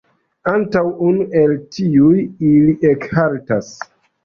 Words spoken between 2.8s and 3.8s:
ekhaltas.